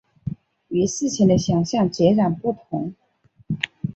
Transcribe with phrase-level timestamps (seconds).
[0.69, 2.95] 与事前的想像截然不同